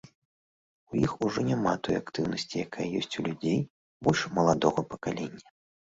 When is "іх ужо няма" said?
1.05-1.73